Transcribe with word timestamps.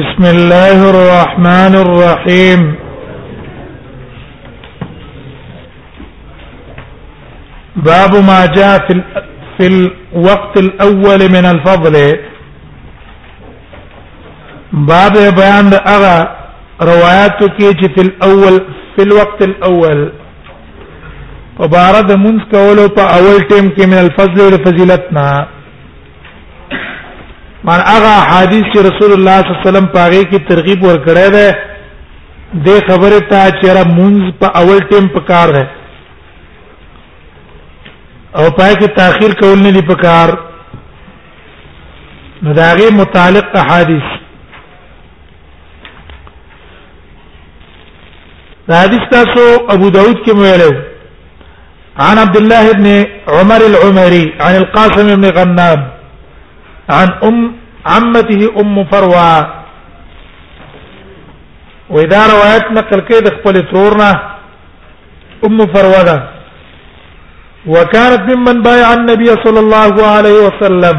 بسم 0.00 0.24
الله 0.34 0.78
الرحمن 0.94 1.72
الرحيم 1.84 2.60
باب 7.88 8.12
ما 8.30 8.40
جاء 8.58 8.74
في 8.86 8.94
في 9.56 9.66
الوقت 9.72 10.54
الاول 10.66 11.20
من 11.36 11.44
الفضل 11.52 11.94
باب 14.90 15.14
بیان 15.40 15.64
د 15.72 15.74
هغه 15.92 16.16
روایت 16.92 17.38
کې 17.56 17.70
چې 17.80 17.86
په 17.94 18.02
الاول 18.06 18.54
په 18.94 19.00
الوقت 19.08 19.40
الاول 19.48 20.00
په 21.58 21.66
بار 21.76 21.96
د 22.10 22.22
منځ 22.24 22.40
کولو 22.54 22.84
په 22.98 23.02
اول 23.16 23.38
ټیم 23.52 23.68
کې 23.76 23.86
من 23.92 23.98
الفضل 24.04 24.44
او 24.52 24.64
فضیلتنا 24.66 25.28
مان 27.64 27.80
هغه 27.80 28.14
حدیث 28.36 28.64
چې 28.72 28.78
رسول 28.88 29.12
الله 29.12 29.38
صلی 29.40 29.54
الله 29.54 29.60
علیه 29.62 29.70
وسلم 29.70 29.86
پاغه 29.86 30.24
کی 30.30 30.38
ترغیب 30.48 30.80
ورکړی 30.84 32.62
دی 32.64 32.64
د 32.66 32.80
خبره 32.88 33.20
ته 33.30 33.42
چې 33.60 33.66
را 33.76 33.84
مونږ 33.98 34.32
په 34.40 34.46
اول 34.60 34.78
ټیم 34.90 35.06
په 35.16 35.20
کار 35.28 35.48
دی 35.56 35.62
او 38.38 38.46
پای 38.58 38.74
کې 38.74 38.96
تاخير 38.96 39.34
کول 39.42 39.58
نه 39.62 39.72
دی 39.76 39.82
په 39.92 39.98
کار 40.02 40.34
نو 42.42 42.54
داغه 42.58 42.90
متعلق 42.98 43.56
احادیث 43.62 44.10
حدیث 48.76 49.04
تاسو 49.16 49.48
ابو 49.68 49.90
داود 49.90 50.26
کې 50.26 50.34
مویلو 50.34 50.72
عن 52.04 52.18
عبد 52.18 52.36
الله 52.36 52.72
بن 52.72 52.86
عمر 53.38 53.60
العمري 53.72 54.22
عن 54.40 54.54
القاسم 54.56 55.16
بن 55.20 55.30
غنام 55.40 55.90
عن 56.90 57.08
ام 57.28 57.36
عمته 57.94 58.42
ام 58.60 58.84
فروه 58.84 59.62
واذا 61.94 62.22
روایت 62.34 62.64
نقل 62.76 63.00
کړي 63.08 63.20
د 63.22 63.28
خپل 63.38 63.54
ترورنا 63.70 64.10
ام 65.46 65.58
فروده 65.74 66.16
وكانت 67.66 68.20
ممن 68.34 68.62
بايع 68.62 68.92
النبي 68.92 69.26
صلى 69.44 69.60
الله 69.60 69.92
عليه 70.16 70.38
وسلم 70.46 70.96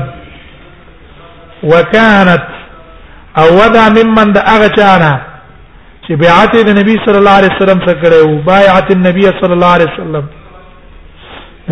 وكانت 1.64 2.44
او 3.38 3.48
ودا 3.60 3.90
ممن 3.90 4.34
د 4.34 4.38
هغه 4.38 4.68
چانا 4.78 5.14
چې 6.08 6.14
بیعت 6.24 6.56
د 6.56 6.70
نبی 6.80 6.96
صلی 7.06 7.18
الله 7.18 7.36
علیه 7.40 7.54
وسلم 7.58 7.80
سره 7.86 7.96
کړي 8.02 8.18
او 8.24 8.38
بایعت 8.46 8.92
النبي 8.96 9.24
صلی 9.40 9.54
الله 9.54 9.72
علیه 9.78 9.90
وسلم 9.94 10.26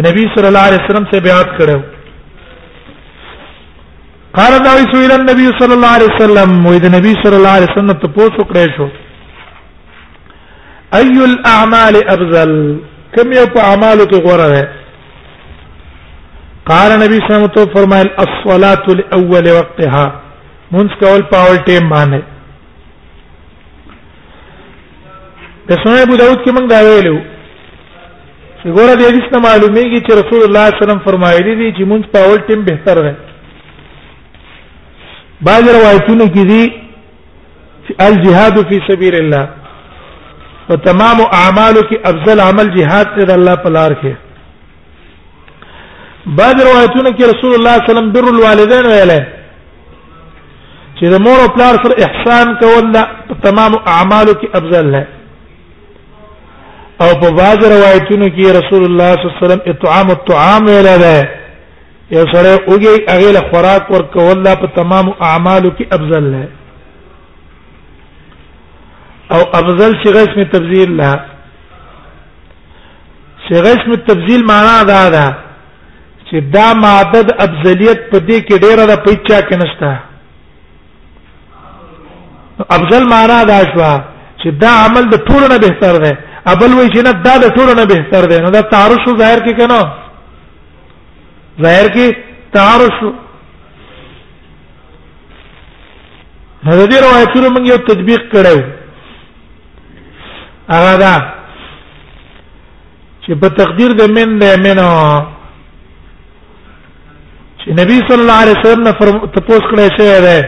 نبی 0.07 0.23
صلی 0.35 0.47
الله 0.47 0.65
علیه 0.69 0.79
وسلم 0.85 1.05
سره 1.11 1.19
بیعت 1.19 1.49
کړي 1.57 2.00
قال 4.35 4.53
دا 4.63 4.73
سئل 4.91 5.11
النبي 5.13 5.47
صلى 5.59 5.73
الله 5.73 5.91
عليه 5.97 6.09
وسلم 6.15 6.51
وې 6.67 6.77
د 6.83 6.91
نبی 6.95 7.13
صلی 7.23 7.35
الله 7.37 7.55
علیه 7.59 7.69
وسلم 7.71 7.91
ته 8.01 8.07
پوښتنه 8.17 8.45
کړې 8.49 8.75
شو 8.77 8.87
اي 10.99 11.15
الاعمال 11.31 11.95
افضل 12.15 12.51
کوم 13.15 13.31
یو 13.37 13.45
په 13.55 13.61
اعمالو 13.71 14.05
کې 14.13 14.21
غوره 14.27 14.47
ده 14.53 14.69
قال 16.71 16.91
نبی 17.03 17.19
صلی 17.23 17.35
الله 17.37 17.41
علیه 17.41 17.51
وسلم 17.55 17.73
فرمایل 17.73 18.09
الصلاه 18.25 18.85
الاول 18.95 19.49
وقتها 19.59 20.05
منځ 20.75 20.95
کول 21.03 21.23
پاول 21.33 21.57
ټیم 21.71 21.89
باندې 21.95 22.21
د 25.71 25.81
سنن 25.83 25.99
ابو 26.05 26.15
داود 26.21 26.45
کې 26.47 26.51
موږ 26.57 26.69
دا 26.73 26.79
ویلو 26.87 27.17
چې 27.25 28.79
ګوره 28.79 28.95
د 29.01 29.11
حدیث 29.11 29.27
معلومیږي 29.47 29.99
چې 30.05 30.11
رسول 30.21 30.43
الله 30.47 30.65
صلی 30.65 30.65
الله 30.65 30.77
علیه 30.77 30.81
وسلم 30.83 31.03
فرمایلی 31.09 31.55
دي 31.63 31.69
چې 31.77 31.83
منځ 31.91 32.15
پاول 32.15 32.41
ټیم 32.51 32.65
بهتر 32.71 33.01
دی 33.07 33.13
بعض 35.47 35.67
روایتونه 35.77 36.25
کې 36.33 36.43
دي 36.51 36.61
الجهاد 38.07 38.55
فی 38.71 38.77
سبیل 38.87 39.15
الله 39.21 39.43
په 40.67 40.75
تمام 40.89 41.17
اعمالو 41.39 41.81
کې 41.89 41.97
افضل 42.11 42.37
عمل 42.47 42.67
جهاد 42.77 43.05
ته 43.17 43.21
الله 43.35 43.55
پلار 43.63 43.91
کې 44.01 44.13
بعض 46.41 46.55
روایتونه 46.69 47.09
کې 47.17 47.23
رسول 47.33 47.51
الله 47.57 47.75
صلی 47.77 47.77
الله 47.77 47.77
علیه 47.79 47.87
وسلم 47.93 48.07
بر 48.17 48.25
الوالدین 48.33 48.85
ویل 48.93 49.11
چې 50.99 51.05
د 51.15 51.17
مور 51.25 51.37
او 51.43 51.47
پلار 51.57 51.73
سره 51.83 51.95
احسان 52.07 52.47
کول 52.63 52.85
په 52.93 53.03
تمام 53.49 53.71
اعمالو 53.95 54.33
کې 54.33 54.47
افضل 54.61 54.85
ده 54.97 55.03
او 57.03 57.07
په 57.21 57.27
بعض 57.41 57.59
روایتونو 57.77 58.27
کې 58.35 58.45
رسول 58.59 58.83
الله 58.89 59.11
صلی 59.13 59.23
الله 59.23 59.35
علیه 59.37 59.45
وسلم 59.45 59.61
اطعام 59.73 60.07
الطعام 60.17 60.61
ویل 60.69 60.87
ده 61.05 61.17
یو 62.15 62.23
سره 62.33 62.51
اوږي 62.69 62.93
هغه 63.13 63.29
له 63.35 63.41
خوراک 63.51 63.83
ورکول 63.93 64.37
لا 64.45 64.53
په 64.61 64.67
تمام 64.77 65.07
اعمالو 65.29 65.69
کې 65.77 65.85
افضل 65.97 66.23
نه 66.33 66.43
او 69.33 69.41
افضل 69.59 69.91
صيغه 70.03 70.21
اسم 70.29 70.41
تبذير 70.55 70.89
لا 70.99 71.11
صيغه 73.47 73.71
اسم 73.77 73.91
تبذير 74.09 74.41
معنا 74.51 74.75
دا 74.91 75.03
ده 75.15 75.25
چې 76.29 76.37
دا 76.55 76.73
معدد 76.81 77.27
افضلیت 77.45 77.99
په 78.11 78.17
دې 78.17 78.37
کې 78.47 78.55
ډیره 78.65 78.85
ده 78.89 78.95
په 79.05 79.11
چا 79.27 79.41
کې 79.41 79.55
نشته 79.63 79.99
افضل 82.77 83.09
معنا 83.13 83.39
دا 83.53 83.59
شو 83.71 83.79
چې 84.41 84.49
دا 84.63 84.69
عمل 84.85 85.09
د 85.09 85.15
ټولو 85.27 85.47
نه 85.49 85.57
بهتر 85.67 86.03
دی 86.03 86.13
ابل 86.51 86.71
وی 86.77 86.87
چې 86.93 87.01
نه 87.07 87.11
دا 87.25 87.33
د 87.37 87.45
ټولو 87.55 87.73
نه 87.79 87.85
بهتر 87.95 88.29
دی 88.31 88.39
نو 88.43 88.49
دا 88.55 88.61
تعارض 88.61 89.03
ظاهر 89.21 89.37
کې 89.47 89.57
کنه 89.61 89.81
ظاهر 91.59 91.87
کې 91.95 92.05
تعارض 92.53 92.89
شو 92.99 93.11
هغه 96.69 96.83
دې 96.85 96.99
روایتونه 97.05 97.47
موږ 97.49 97.65
یو 97.69 97.77
تطبیق 97.89 98.21
کړو 98.33 98.59
هغه 100.69 100.95
دا 101.03 101.15
چې 103.21 103.33
په 103.43 103.47
تقدیر 103.61 103.91
د 103.99 104.01
من 104.19 104.29
د 104.43 104.45
منو 104.67 104.91
چې 107.61 107.69
نبی 107.81 107.97
صلی 108.07 108.21
الله 108.21 108.37
علیه 108.45 108.57
وسلم 108.59 108.83
نه 108.89 108.93
تپوس 109.37 109.61
کړی 109.71 109.87
شوی 109.97 110.17
دی 110.27 110.39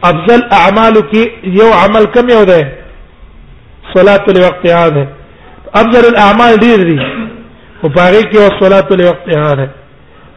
افضل 0.05 0.43
اعمال 0.53 0.95
کې 1.13 1.27
یو 1.61 1.73
عمل 1.73 2.05
کم 2.15 2.29
یو 2.31 2.45
ده 2.45 2.69
صلاه 3.95 4.25
لوقتها 4.29 4.89
ده 4.89 5.09
افضل 5.75 6.09
الاعمال 6.09 6.57
ډیر 6.61 6.79
دي 6.91 6.99
او 7.85 7.89
پاره 7.89 8.23
کې 8.23 8.39
او 8.39 8.49
صلاه 8.61 8.87
لوقتها 9.01 9.55
ده 9.55 9.71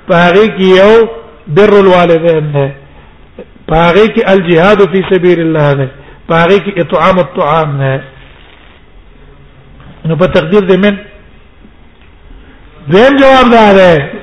پاره 0.09 0.47
کې 0.57 0.63
یو 0.81 1.07
بر 1.47 1.73
الوالدين 1.79 2.51
ده 2.57 2.73
پاره 3.67 4.07
کې 4.07 4.29
الجهاد 4.33 4.81
فی 4.91 5.01
سبیل 5.13 5.39
الله 5.41 5.73
ده 5.73 5.89
پاره 6.29 6.57
کې 6.57 6.79
اطعام 6.79 7.19
الطعام 7.19 7.77
ده 7.77 8.01
نو 10.05 10.15
په 10.15 10.25
تقدیر 10.25 10.61
دې 10.69 10.75
من 10.85 10.95
دیم 12.91 13.17
جواب 13.21 13.47
ده 13.73 14.14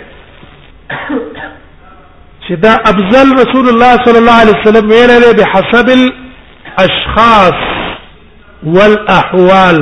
چې 2.48 2.54
دا 2.62 2.72
افضل 2.91 3.28
رسول 3.42 3.69
الله 3.69 3.92
صلی 4.04 4.19
الله 4.19 4.36
علیه 4.42 4.58
وسلم 4.60 4.88
ویل 4.91 5.10
دی 5.25 5.32
بحسب 5.42 5.88
الاشخاص 5.94 7.66
والاحوال 8.76 9.78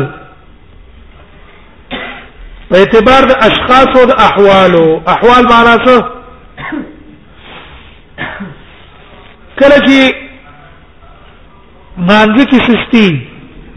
په 2.71 2.79
اعتبار 2.81 3.23
د 3.31 3.37
اشخاص 3.51 3.97
او 4.01 4.03
د 4.11 4.21
احوالو 4.25 4.83
احوال 5.15 5.45
معنا 5.53 5.73
څه 5.87 6.05
کله 9.63 9.79
چې 9.87 10.15
مانځي 12.09 12.45
کې 12.51 12.67
سستی 12.69 13.09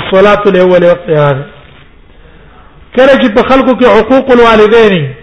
الصلاه 0.00 0.43
الاول 0.52 0.84
وقتها 0.84 1.51
کله 2.97 3.12
چې 3.23 3.29
په 3.37 3.43
خلکو 3.49 3.75
کې 3.81 3.94
حقوق 3.99 4.31
الوالدین 4.37 5.15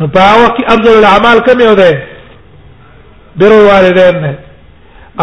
نو 0.00 0.06
په 0.16 0.20
هغه 0.20 0.48
کې 0.56 0.72
افضل 0.74 0.96
الاعمال 0.96 1.38
کوم 1.48 1.60
یو 1.64 1.74
ده 1.80 1.88
بر 3.42 3.50
الوالدین 3.58 4.20
نه 4.24 4.34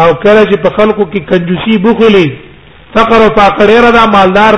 او 0.02 0.08
کله 0.12 0.42
چې 0.50 0.58
په 0.64 0.70
خلکو 0.78 1.02
کې 1.10 1.22
کنجوسی 1.30 1.78
بخلی 1.86 2.26
فقر 2.96 3.22
او 3.26 3.30
فقر 3.38 3.88
دا 3.98 4.04
مالدار 4.16 4.54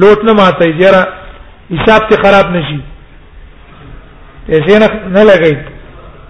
لوټ 0.00 0.18
نه 0.26 0.32
ماته 0.32 0.66
جره 0.80 1.02
حساب 1.76 2.02
ته 2.10 2.16
خراب 2.24 2.46
نشي 2.56 2.78
پیسې 3.00 4.80
نه 4.82 4.88
نه 5.16 5.22
لګي 5.30 5.54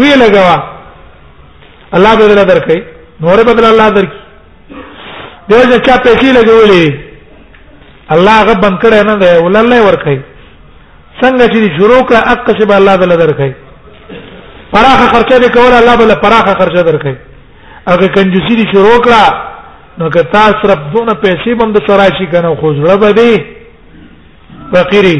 وی 0.00 0.12
لګا 0.22 0.62
الله 1.96 2.14
بدل 2.20 2.42
درکې 2.50 2.82
نور 3.24 3.42
بدل 3.52 3.64
الله 3.70 3.88
درکې 3.96 4.21
یو 5.58 5.62
چې 5.74 5.78
چا 5.86 5.96
پیسې 6.04 6.28
لګولې 6.38 6.98
الله 8.14 8.36
غبن 8.48 8.74
کړه 8.82 9.02
نه 9.10 9.14
دی 9.22 9.30
ولله 9.44 9.78
ورکړي 9.86 10.18
څنګه 11.22 11.44
چې 11.52 11.76
شروع 11.78 12.00
کړه 12.08 12.20
اقصب 12.34 12.70
الله 12.76 12.94
دل 13.02 13.08
درکړي 13.22 13.52
پراخه 14.72 15.06
خرچه 15.14 15.34
دې 15.38 15.50
کول 15.56 15.72
الله 15.78 15.94
بل 16.00 16.14
پراخه 16.24 16.52
خرچه 16.60 16.82
درکړي 16.82 17.16
هغه 17.90 18.08
کنجوسی 18.16 18.54
دې 18.56 18.72
شروع 18.72 18.98
کړه 19.06 19.24
نو 19.98 20.10
که 20.14 20.22
تاسو 20.34 20.64
رب 20.72 20.84
دونه 20.94 21.12
پیسې 21.12 21.50
بم 21.62 21.72
د 21.72 21.82
سراشي 21.88 22.26
کنه 22.34 22.54
خو 22.60 22.72
زړه 22.74 23.00
به 23.00 23.12
دي 23.12 23.46
فقيري 24.74 25.18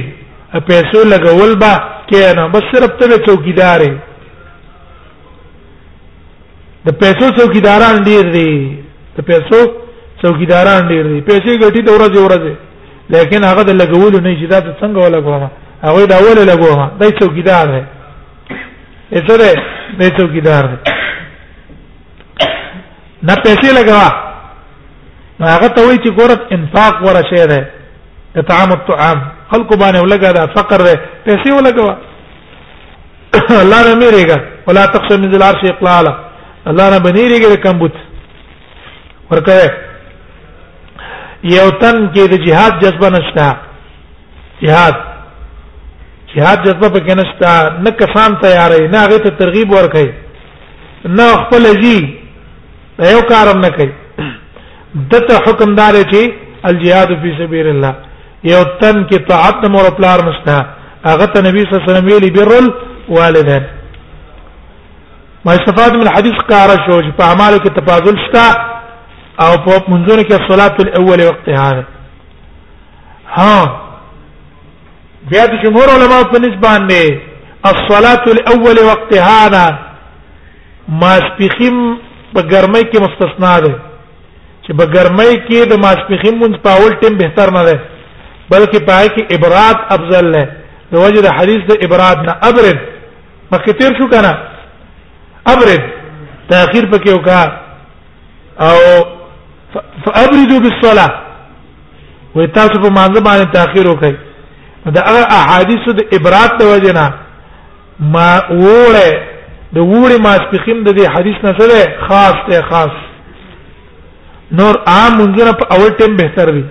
پیسو 0.68 1.02
لګول 1.10 1.52
با 1.60 1.72
کینه 2.10 2.48
بس 2.54 2.62
صرف 2.72 2.86
ته 3.02 3.20
چوکیدارې 3.26 3.92
د 6.86 6.90
پیسو 7.04 7.28
څوکیداران 7.38 8.02
ډیر 8.08 8.30
دي 8.36 8.50
د 9.16 9.20
پیسو 9.30 9.60
چوکیداران 10.24 10.82
ډیر 10.90 11.04
دي 11.12 11.18
پیسې 11.28 11.52
ګټي 11.64 11.80
د 11.86 11.88
ورځې 11.98 12.18
ورځې 12.26 12.52
لیکن 13.14 13.40
هغه 13.44 13.62
د 13.68 13.72
لګول 13.82 14.14
نه 14.26 14.32
چې 14.40 14.46
دا 14.52 14.58
څنګه 14.82 14.98
ولګوم 15.06 15.44
هغه 15.86 16.00
دا 16.12 16.16
ول 16.26 16.38
لګوم 16.52 16.80
دا 17.00 17.06
چوکیدار 17.20 17.66
دی 17.74 17.80
اته 19.18 19.34
ده 19.42 19.50
د 19.98 20.00
چوکیدار 20.18 20.62
دی 20.70 20.76
نه 23.28 23.34
پیسې 23.44 23.68
لګوا 23.78 24.06
نو 25.40 25.44
هغه 25.54 25.68
ته 25.68 25.86
وایي 25.86 25.98
چې 26.04 26.10
ګورت 26.18 26.40
انفاق 26.56 26.94
ور 27.06 27.16
شي 27.30 27.42
ده 27.52 27.60
د 28.34 28.36
طعام 28.50 28.70
الطعام 28.78 29.18
خلق 29.50 29.70
باندې 29.82 29.98
ولګا 30.04 30.30
دا 30.38 30.44
فقر 30.56 30.78
ده 30.88 30.94
پیسې 31.26 31.50
ولګوا 31.58 31.94
الله 33.62 33.80
نه 33.88 33.92
میریګا 34.02 34.38
ولا 34.66 34.82
تقسم 34.96 35.18
من 35.22 35.30
العرش 35.36 35.62
اقلالا 35.70 36.12
الله 36.66 36.86
نه 36.90 36.98
بنیریګا 37.06 37.54
کمبوت 37.64 37.92
ورکه 39.30 39.54
یو 41.50 41.68
تن 41.80 41.94
کې 42.14 42.26
د 42.28 42.44
جهاد 42.46 42.72
جذبه 42.82 43.08
نشته 43.10 43.46
جهاد 44.62 44.94
جهاد 46.34 46.58
جذبه 46.66 46.88
پکې 46.88 47.14
نشته 47.18 47.72
نه 47.86 47.90
کسان 48.02 48.36
تیارې 48.42 48.90
نه 48.92 48.98
هغه 49.04 49.16
ته 49.24 49.30
ترغیب 49.40 49.70
ورکړي 49.72 50.08
نه 51.18 51.26
خپل 51.42 51.62
ځي 51.82 51.98
یو 53.14 53.22
کارم 53.32 53.58
نه 53.64 53.68
کوي 53.78 53.90
دته 54.94 55.36
حکمدار 55.46 55.94
چې 55.94 56.32
الجihad 56.70 57.10
فی 57.22 57.34
سبیل 57.38 57.66
الله 57.68 57.92
یو 58.52 58.62
تن 58.80 59.04
کې 59.04 59.18
طاعت 59.30 59.66
مور 59.74 59.90
پلار 59.98 60.18
نشته 60.30 60.66
هغه 61.06 61.26
ته 61.26 61.40
نبی 61.48 61.60
صلی 61.60 61.72
الله 61.74 61.84
علیه 61.84 61.92
وسلم 61.92 62.06
ویلي 62.12 62.30
بر 62.30 62.54
الوالدین 62.60 63.62
ما 65.44 65.52
استفاد 65.52 65.94
من 65.96 66.08
حدیث 66.16 66.40
کار 66.52 66.68
شو 66.86 67.00
چې 67.02 67.12
په 67.18 67.24
اعمالو 67.24 67.56
کې 67.56 67.76
تفاضل 67.78 68.16
شته 68.26 68.70
او 69.40 69.52
په 69.64 69.84
منځونو 69.90 70.22
کې 70.22 70.48
صلات 70.50 70.80
الاول 70.82 71.22
وقتها 71.22 71.84
ها 73.36 73.64
بیا 75.30 75.44
د 75.46 75.54
جمهور 75.64 75.88
علما 75.96 76.22
په 76.32 76.38
نسبان 76.38 76.86
نه 76.86 77.20
الصلاه 77.70 78.24
الاول 78.34 78.76
وقتها 78.86 79.70
ماسپخیم 81.00 81.76
په 82.34 82.42
ګرمۍ 82.42 82.82
کې 82.82 83.00
مستثنا 83.02 83.60
ده 83.60 83.72
چې 84.64 84.72
په 84.78 84.84
ګرمۍ 84.86 85.32
کې 85.48 85.66
د 85.68 85.76
ماسپخیم 85.84 86.34
مونږ 86.38 86.54
په 86.64 86.70
اول 86.70 86.92
ټیم 87.02 87.14
بهتر 87.18 87.50
نه 87.52 87.62
ده 87.68 87.76
بلکې 88.52 88.86
پای 88.88 89.08
کې 89.08 89.32
ابراد 89.36 89.76
افضل 89.98 90.30
نه 90.30 90.44
د 90.92 90.94
وجه 91.04 91.20
د 91.22 91.28
حدیث 91.38 91.60
د 91.70 91.72
ابراد 91.86 92.18
نه 92.26 92.32
ابرد 92.50 92.78
مکه 93.52 93.72
تیر 93.78 93.92
شو 93.98 94.06
کنه 94.12 94.32
ابرد 95.52 95.82
تاخير 96.48 96.84
پکې 96.92 97.10
وکړه 97.14 97.44
او 98.66 98.78
فابردوا 100.04 100.60
بالصلاه 100.64 101.10
وتاسو 102.36 102.78
په 102.82 102.90
مانځ 102.96 103.14
باندې 103.26 103.46
تاخير 103.52 103.88
وکړي 103.88 104.16
دا 104.96 105.00
هغه 105.08 105.22
احادیث 105.40 105.82
د 106.00 106.14
ابرات 106.16 106.52
د 106.60 106.62
وجنا 106.72 107.06
ما 108.14 108.28
وړه 108.50 109.08
د 109.76 109.78
وړه 109.90 110.18
ما 110.24 110.32
سپخیم 110.44 110.82
د 110.84 110.90
دې 110.98 111.06
حدیث 111.14 111.36
نه 111.44 111.52
سره 111.58 112.06
خاص 112.08 112.36
ته 112.48 112.62
خاص 112.70 112.90
نور 114.60 114.74
عام 114.92 115.12
منځره 115.22 115.52
په 115.52 115.66
اول 115.74 115.90
ټیم 116.00 116.16
بهتر 116.22 116.52
وي 116.54 116.64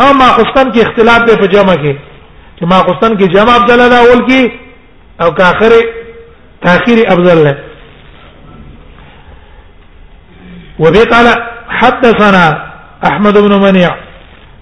ها 0.00 0.12
ما 0.12 0.28
خستان 0.28 0.72
کې 0.72 0.80
اختلاف 0.86 1.20
دی 1.30 1.36
په 1.42 1.46
جمع 1.54 1.74
کې 1.74 1.96
چې 2.56 2.64
ما 2.72 2.78
خستان 2.88 3.18
کې 3.18 3.32
جمع 3.34 3.54
افضل 3.56 3.88
ده 3.88 3.98
اول 4.04 4.20
کې 4.28 4.52
او 5.22 5.30
کاخره 5.32 5.80
تاخير 6.66 6.98
افضل 7.12 7.44
ده 7.46 7.58
وبه 10.80 11.04
قال 11.12 11.26
حدثنا 11.80 12.44
احمد 13.08 13.36
بن 13.46 13.52
منيع 13.64 13.92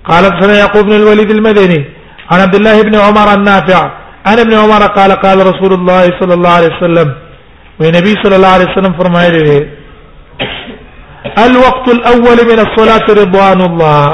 قال 0.08 0.24
حدثنا 0.30 0.54
يعقوب 0.62 0.82
بن 0.88 0.96
الوليد 1.00 1.30
المدني 1.36 1.82
عن 2.30 2.38
عبد 2.44 2.54
الله 2.58 2.76
بن 2.88 2.94
عمر 3.06 3.28
النافع 3.36 3.80
عن 4.28 4.38
ابن 4.44 4.54
عمر 4.62 4.82
قال 4.98 5.10
قال 5.24 5.38
رسول 5.50 5.72
الله 5.76 6.02
صلى 6.20 6.34
الله 6.36 6.50
عليه 6.58 6.72
وسلم 6.76 7.08
والنبي 7.80 8.12
صلى 8.22 8.36
الله 8.38 8.48
عليه 8.56 8.68
وسلم 8.72 8.92
فرمائے 9.00 9.30
رہے 9.36 9.60
الوقت 11.46 11.86
الاول 11.96 12.38
من 12.50 12.58
الصلاه 12.66 13.06
رضوان 13.22 13.60
الله 13.68 14.04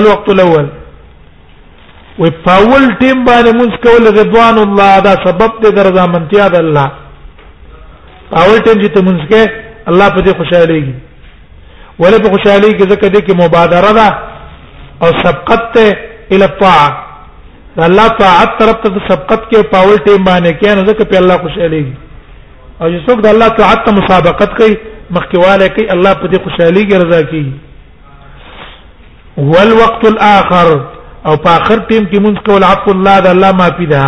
الوقت 0.00 0.26
الاول 0.32 0.66
وفاول 2.20 2.84
تیم 3.00 3.18
باندې 3.28 3.50
موږ 3.58 3.72
کول 3.86 4.04
رضوان 4.20 4.56
الله 4.64 4.92
دا 5.06 5.14
سبب 5.26 5.50
دې 5.62 5.70
درځه 5.78 6.04
منتیا 6.16 6.48
د 6.52 6.54
الله 6.64 6.86
اول 8.42 8.58
تیم 8.66 8.78
چې 8.84 9.00
موږ 9.06 9.18
کې 9.30 9.42
الله 9.90 10.08
په 10.14 10.20
دې 10.26 10.32
خوشاله 10.38 10.80
کیږي 10.80 10.94
ولې 11.98 12.22
په 12.22 12.30
خوشحالي 12.34 12.68
کې 12.76 12.86
ځکه 12.92 13.06
دې 13.14 13.20
کې 13.26 13.32
مبادره 13.44 13.90
ده 13.98 14.08
او 15.02 15.08
سبقت 15.24 15.62
ته 15.74 15.86
ال 16.36 16.42
الطاعه 16.48 16.88
الله 17.88 18.06
طاعت 18.22 18.50
طرف 18.62 18.76
ته 18.86 18.90
سبقت 19.10 19.42
کې 19.50 19.60
پاول 19.74 19.96
ټیم 20.06 20.20
باندې 20.30 20.50
کې 20.60 20.68
نه 20.76 20.82
ځکه 20.88 21.02
په 21.12 21.16
الله 21.22 21.36
خوشحالي 21.44 21.82
او 22.80 22.86
چې 22.92 23.06
څوک 23.06 23.18
د 23.26 23.28
الله 23.34 23.48
طاعت 23.60 23.78
ته 23.86 23.90
مسابقت 24.00 24.50
کوي 24.58 24.74
مخکیواله 25.16 25.66
کوي 25.76 25.86
الله 25.96 26.12
په 26.22 26.26
دې 26.32 26.38
خوشحالي 26.46 26.82
کې 26.88 26.94
رضا 27.04 27.20
کوي 27.30 27.46
والوقت 29.52 30.02
الاخر 30.10 30.70
او 31.26 31.36
په 31.36 31.50
اخر 31.60 31.78
ټیم 31.88 32.04
کې 32.10 32.18
مونږ 32.24 32.36
کول 32.48 32.62
عفو 32.70 32.88
الله 32.96 33.16
د 33.28 33.30
الله 33.34 33.50
معافي 33.60 33.86
ده 33.92 34.00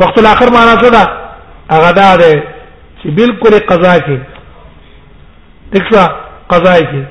وقت 0.00 0.16
الاخر 0.22 0.48
معنا 0.56 0.74
څه 0.82 0.88
ده 0.96 1.04
هغه 1.74 1.90
ده 2.00 2.10
چې 3.02 3.08
بالکل 3.18 3.52
قضا 3.68 3.94
کې 4.08 4.18
دښه 5.72 6.04
قضا 6.50 6.74
کې 6.90 7.02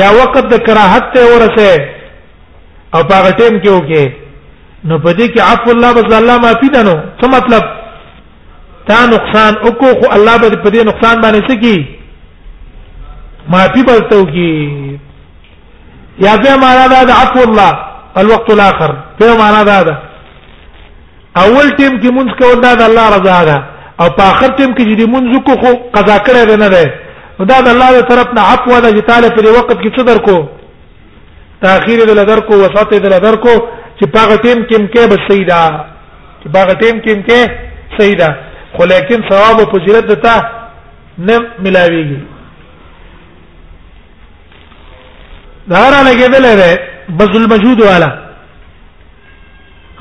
یا 0.00 0.08
وقت 0.20 0.44
د 0.52 0.54
کراهت 0.66 1.04
ته 1.14 1.20
ورسه 1.32 1.70
او 2.94 3.00
هغه 3.14 3.30
ټیم 3.40 3.54
کې 3.62 3.70
وکي 3.76 4.04
نو 4.88 4.94
پدې 5.04 5.26
کې 5.32 5.40
عفو 5.48 5.70
الله 5.70 5.90
بس 5.96 6.04
الله 6.20 6.36
معافي 6.44 6.68
ده 6.74 6.82
نو 6.88 6.94
څه 7.20 7.26
مطلب 7.36 7.64
تا 8.88 9.00
نقصان 9.12 9.52
وکړو 9.66 9.90
خو 10.00 10.06
الله 10.16 10.34
به 10.40 10.46
پدې 10.64 10.80
نقصان 10.90 11.16
باندې 11.22 11.40
سکی 11.50 11.78
معافي 13.52 13.82
بلته 13.88 14.14
وکي 14.18 14.54
یا 16.24 16.32
به 16.42 16.52
معنا 16.64 16.86
ده 16.92 16.98
د 17.10 17.12
عفو 17.20 17.40
الله 17.48 17.72
الوقت 18.20 18.48
الاخر 18.50 18.90
به 19.18 19.36
معنا 19.42 19.62
ده 19.70 19.82
ده 19.88 19.96
اول 21.44 21.66
ټیم 21.78 21.94
کې 22.02 22.08
مونږ 22.16 22.28
کول 22.42 22.56
دا 22.66 22.72
د 22.80 22.82
الله 22.88 23.06
رضا 23.20 23.38
ده 23.50 23.56
او 24.00 24.08
په 24.16 24.22
اخر 24.32 24.46
ټیم 24.58 24.70
کې 24.74 24.82
چې 25.00 25.06
مونږ 25.12 25.26
کو 25.46 25.52
خو 25.62 25.70
قضا 25.94 26.16
کړی 26.26 26.58
نه 26.64 26.68
ده 26.74 27.03
نو 27.38 27.44
دا 27.50 27.58
د 27.64 27.68
الله 27.74 27.88
تعالی 27.90 28.02
طرف 28.12 28.28
نه 28.36 28.42
عفو 28.52 28.74
ده 28.80 28.88
چې 28.96 29.02
تعالی 29.08 29.28
په 29.36 29.50
وخت 29.58 29.82
کې 29.82 29.90
څه 29.96 30.02
درکو 30.08 30.38
تاخير 31.62 31.98
دل 32.08 32.20
درکو 32.30 32.54
وسط 32.60 32.94
دل 33.04 33.14
درکو 33.26 33.54
چې 34.00 34.04
باغ 34.14 34.28
ټیم 34.44 34.58
کې 34.68 34.76
مکه 34.82 35.06
به 35.12 35.16
سیدا 35.28 35.62
چې 36.42 36.46
باغ 36.56 36.68
ټیم 36.82 36.96
کې 37.04 37.14
مکه 37.18 37.58
سیدا 37.98 38.28
خو 38.76 38.84
لیکن 38.92 39.24
ثواب 39.30 39.56
او 39.60 39.70
فضیلت 39.72 40.04
دتا 40.10 40.34
نه 41.26 41.38
ملاويږي 41.64 42.20
دارا 45.72 46.00
لګیدل 46.10 46.42
لري 46.42 46.78
بذل 47.18 47.48
مجهود 47.54 47.80
والا 47.88 48.10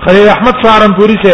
خلیل 0.05 0.29
احمد 0.35 0.55
سهارنپوری 0.63 1.15
سے 1.25 1.33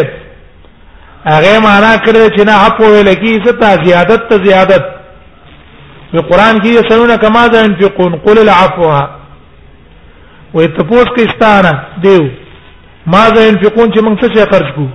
هغه 1.25 1.59
معنا 1.67 1.91
کړی 1.97 2.37
چې 2.37 2.45
نه 2.51 2.55
اپو 2.67 2.83
ویل 2.93 3.13
کی 3.15 3.35
څه 3.43 3.53
تا 3.61 3.73
زیادت 3.85 4.29
ته 4.29 4.41
زیادت 4.45 4.98
په 6.11 6.21
قران 6.29 6.59
کې 6.61 6.69
یسلون 6.79 7.15
کما 7.21 7.43
ذا 7.53 7.59
انفقون 7.65 8.15
قل 8.25 8.37
العفو 8.41 8.89
وې 10.53 10.67
تپوس 10.77 11.07
کې 11.15 11.25
ستاره 11.33 11.73
دیو 12.05 12.23
ما 13.13 13.23
ذا 13.35 13.41
انفقون 13.49 13.91
چې 13.91 13.99
موږ 14.05 14.15
څه 14.21 14.49
خرج 14.53 14.73
کوو 14.75 14.87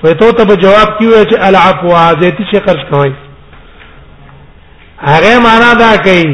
په 0.00 0.14
تو 0.20 0.32
ته 0.32 0.56
جواب 0.64 0.98
کیو 0.98 1.24
چې 1.30 1.38
العفو 1.48 1.88
ذاتي 2.22 2.44
څه 2.52 2.60
خرج 2.66 2.82
کوي 2.90 3.12
هغه 5.10 5.32
معنا 5.46 5.70
دا 5.84 5.92
کوي 6.06 6.28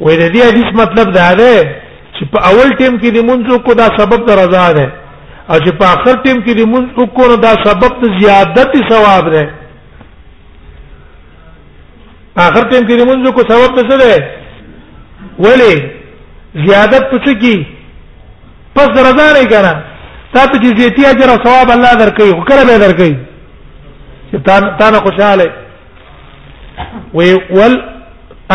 وې 0.00 0.16
د 0.20 0.32
دې 0.34 0.40
حدیث 0.48 0.68
مطلب 0.82 1.12
دا 1.20 1.30
دی 1.40 1.54
چې 2.16 2.24
په 2.32 2.38
اول 2.50 2.68
ټیم 2.80 2.94
کې 3.00 3.10
د 3.16 3.30
منځو 3.30 3.58
کو 3.66 3.74
دا 3.74 3.88
سبب 4.00 4.26
د 4.28 4.44
رضا 4.44 4.66
ده 4.78 4.86
او 5.50 5.56
چې 5.64 5.70
په 5.78 5.84
اخر 5.94 6.14
ټیم 6.24 6.38
کې 6.44 6.52
د 6.60 6.72
منځو 6.72 7.06
کو 7.16 7.36
دا 7.46 7.52
سبب 7.68 7.92
د 8.02 8.18
زیادت 8.20 8.70
ثواب 8.90 9.24
ده 9.34 9.44
اخر 12.36 12.68
ټیم 12.70 12.86
کې 12.86 12.96
لمونځ 12.96 13.32
کو 13.34 13.42
ثواب 13.48 13.80
څه 13.90 13.96
ده 13.98 14.18
ولی 15.44 15.74
زیادت 16.68 17.10
پڅ 17.12 17.28
کی 17.40 17.62
پس 18.74 18.88
رضا 18.98 19.26
نه 19.32 19.42
کړه 19.48 19.76
تا 20.34 20.46
ته 20.46 20.58
چې 20.58 20.78
زیاتی 20.80 21.06
اجر 21.06 21.28
او 21.30 21.36
ثواب 21.46 21.70
الله 21.70 21.92
درکې 21.92 22.34
خو 22.34 22.44
کله 22.50 22.64
به 22.64 22.78
درکې 22.78 23.16
چې 24.30 24.36
تا 24.46 24.60
تا 24.78 24.90
نه 24.90 24.98
خوشاله 24.98 25.46
وي 27.14 27.34
ول 27.50 27.82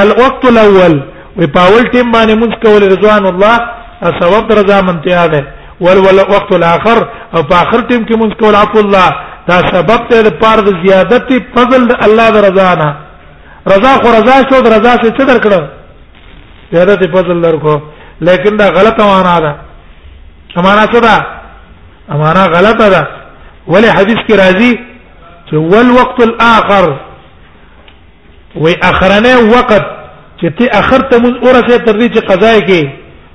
الوقت 0.03 0.46
الاول 0.46 1.01
وي 1.38 1.48
پاول 1.48 1.84
ټیم 1.88 2.12
باندې 2.13 2.34
مونږ 2.34 2.65
کول 2.65 2.84
رضوان 2.84 3.25
الله 3.25 3.58
او 4.03 4.12
ثواب 4.20 4.51
رضا 4.51 4.82
منتیا 4.82 5.27
ده 5.27 5.44
ول 5.82 5.98
ول 5.98 6.20
وقت 6.29 6.51
الاخر 6.53 7.05
او 7.34 7.44
په 7.44 7.55
اخر 7.62 7.79
ټیم 7.82 8.05
کې 8.05 8.15
مونږ 8.15 8.34
کول 8.39 8.55
عفو 8.55 8.79
الله 8.79 9.10
دا 9.48 9.58
سبب 9.74 10.08
ته 10.10 10.22
د 10.27 10.32
پاره 10.44 10.79
زیادت 10.86 11.34
فضل 11.55 11.89
الله 12.05 12.29
درزانا 12.29 12.94
رضا 13.74 13.93
خو 14.01 14.10
رضا 14.17 14.34
شو 14.50 14.57
رضا 14.62 14.93
شو 15.01 15.10
چې 15.10 15.24
درکړه 15.27 15.69
زیادت 16.72 17.05
فضل 17.13 17.36
لرکو 17.45 17.79
لیکن 18.27 18.57
دا 18.57 18.67
غلطه 18.77 19.07
معنا 19.07 19.39
ده 19.39 19.55
معنا 20.55 20.86
څه 20.93 21.00
ده 21.01 21.25
معنا 22.10 22.45
غلطه 22.45 22.89
ده 22.89 23.07
ولی 23.67 23.88
حدیث 23.89 24.17
کې 24.29 24.34
راځي 24.34 24.79
چې 25.50 25.53
ول 25.53 25.91
وقت 25.91 26.22
الاخر 26.22 26.95
و 28.55 28.67
اخرنه 28.91 29.36
وقت 29.57 29.84
چې 30.41 30.50
ته 30.57 30.79
اخر 30.79 31.00
ته 31.01 31.17
موږ 31.17 31.48
اورسه 31.48 31.77
تر 31.77 32.00
دې 32.00 32.10
چې 32.10 32.25
قضا 32.29 32.53
کې 32.60 32.88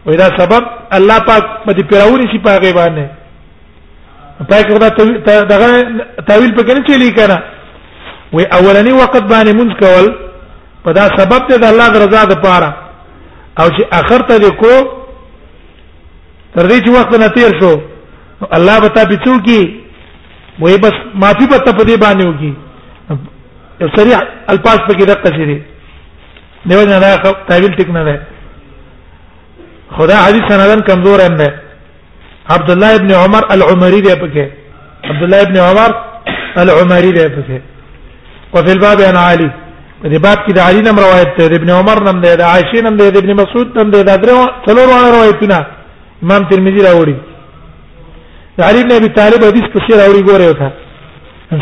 وای 0.06 0.16
دا 0.16 0.24
سبب 0.36 0.66
الله 0.98 1.18
پاک 1.18 1.42
په 1.66 1.72
دې 1.72 1.82
پیراونی 1.90 2.26
شي 2.32 2.38
پاګې 2.42 2.74
باندې 2.74 3.06
پاک 4.48 4.68
خدا 4.68 4.88
دغه 5.54 5.68
تعویل 6.28 6.54
په 6.54 6.62
کې 6.62 6.74
نه 6.76 6.82
چلی 6.88 7.10
کنه 7.12 7.42
وی 8.32 8.44
اولنی 8.58 8.90
وخت 8.96 9.22
باندې 9.30 9.52
مونږ 9.60 9.70
کول 9.78 10.14
په 10.84 10.92
دا 10.98 11.04
سبب 11.20 11.46
ته 11.50 11.58
د 11.62 11.64
الله 11.72 12.02
رضا 12.02 12.24
د 12.32 12.36
پاره 12.42 12.70
او 13.60 13.66
چې 13.76 13.82
اخر 14.00 14.22
ته 14.28 14.50
کو 14.62 14.74
تر 16.56 16.66
دې 16.68 16.84
چې 16.84 16.90
وخت 16.96 17.16
نه 17.22 17.28
تیر 17.36 17.56
شو 17.60 17.74
الله 18.58 18.76
بتا 18.84 19.04
بچو 19.12 19.38
کی 19.48 19.60
وای 20.60 20.78
بس 20.84 20.96
معافی 21.22 21.46
پته 21.54 21.72
په 21.78 21.84
دې 21.88 21.96
باندې 21.98 22.24
وږي 22.26 22.52
سریع 23.96 24.18
الفاظ 24.54 24.78
پکې 24.88 25.04
دقه 25.04 25.34
شری 25.38 25.58
دیو 26.70 26.82
نه 26.92 26.98
راخ 27.06 27.22
تعویل 27.48 27.74
ټیک 27.82 27.88
نه 27.98 28.04
ده 28.04 28.20
خدا 29.98 30.16
حدیث 30.22 30.42
سندن 30.48 30.80
کمزور 30.92 31.20
هم 31.26 31.36
ده 31.36 31.54
عبد 32.56 32.70
الله 32.70 32.94
ابن 33.00 33.10
عمر 33.24 33.42
العمری 33.56 34.00
دی 34.02 34.08
پکې 34.08 34.48
عبد 35.10 35.22
الله 35.22 35.40
ابن 35.40 35.56
عمر 35.56 35.90
العمری 36.62 37.12
دی 37.12 37.28
پکې 37.36 37.60
وفي 38.54 38.70
الباب 38.76 38.98
عن 39.10 39.16
علي 39.26 39.50
دې 40.12 40.18
باب 40.26 40.38
کې 40.44 40.52
د 40.56 40.60
علي 40.68 40.80
نم 40.86 40.96
روایت 41.04 41.30
ده 41.38 41.54
ابن 41.58 41.70
عمر 41.78 41.98
نم 42.08 42.16
ده 42.24 42.30
د 42.40 42.42
عائشې 42.52 42.80
نم 42.86 42.94
ده 43.00 43.04
ابن 43.20 43.30
مسعود 43.40 43.68
نم 43.78 43.88
ده 43.94 43.98
د 44.08 44.10
څلور 44.66 44.86
وړ 44.92 45.02
روایتونه 45.16 45.58
امام 46.24 46.42
ترمذی 46.50 46.80
راوړي 46.88 47.16
د 48.58 48.60
علي 48.68 48.80
بن 48.86 48.92
ابي 49.00 49.08
طالب 49.18 49.40
حدیث 49.48 49.66
پسې 49.74 49.92
راوړي 50.02 50.22
ګوره 50.28 50.44
وتا 50.50 50.68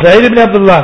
زهير 0.03 0.23
بن 0.31 0.39
عبد 0.45 0.55
الله 0.59 0.81